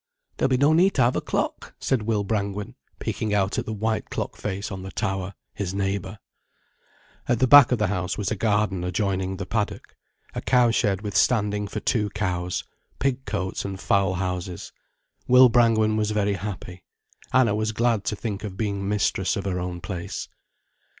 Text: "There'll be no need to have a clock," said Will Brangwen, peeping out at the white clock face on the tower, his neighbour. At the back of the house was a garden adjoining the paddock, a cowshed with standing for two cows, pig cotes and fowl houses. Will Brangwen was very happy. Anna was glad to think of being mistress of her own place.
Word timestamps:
"There'll 0.37 0.49
be 0.49 0.57
no 0.57 0.73
need 0.73 0.95
to 0.95 1.03
have 1.03 1.15
a 1.15 1.21
clock," 1.21 1.75
said 1.77 2.01
Will 2.01 2.23
Brangwen, 2.23 2.73
peeping 2.97 3.35
out 3.35 3.59
at 3.59 3.67
the 3.67 3.71
white 3.71 4.09
clock 4.09 4.35
face 4.35 4.71
on 4.71 4.81
the 4.81 4.89
tower, 4.89 5.35
his 5.53 5.75
neighbour. 5.75 6.17
At 7.27 7.37
the 7.37 7.45
back 7.45 7.71
of 7.71 7.77
the 7.77 7.85
house 7.85 8.17
was 8.17 8.31
a 8.31 8.35
garden 8.35 8.83
adjoining 8.83 9.37
the 9.37 9.45
paddock, 9.45 9.95
a 10.33 10.41
cowshed 10.41 11.03
with 11.03 11.15
standing 11.15 11.67
for 11.67 11.81
two 11.81 12.09
cows, 12.15 12.63
pig 12.97 13.25
cotes 13.25 13.63
and 13.63 13.79
fowl 13.79 14.15
houses. 14.15 14.71
Will 15.27 15.49
Brangwen 15.49 15.97
was 15.97 16.09
very 16.09 16.33
happy. 16.33 16.83
Anna 17.31 17.53
was 17.53 17.71
glad 17.71 18.03
to 18.05 18.15
think 18.15 18.43
of 18.43 18.57
being 18.57 18.89
mistress 18.89 19.35
of 19.35 19.45
her 19.45 19.59
own 19.59 19.81
place. 19.81 20.27